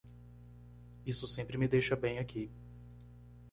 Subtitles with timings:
[1.05, 2.49] Isso sempre me deixa bem aqui.